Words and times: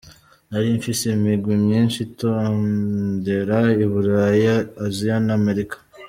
Nari 0.49 0.67
mfise 0.77 1.03
imigwi 1.17 1.53
myinshi 1.65 1.99
indondera 2.05 3.57
i 3.83 3.85
Buraya, 3.91 4.55
Asia 4.85 5.15
na 5.27 5.33
Amerika. 5.41 5.77